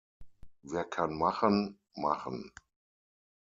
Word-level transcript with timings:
Wer 0.63 0.85
kann 0.85 1.15
machen, 1.15 1.77
machen. 1.93 2.51